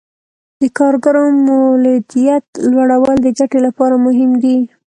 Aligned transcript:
د 0.61 0.63
کارګرو 0.77 1.23
مولدیت 1.47 2.45
لوړول 2.71 3.17
د 3.21 3.27
ګټې 3.37 3.59
لپاره 3.67 3.95
مهم 4.05 4.31
دي. 4.43 4.57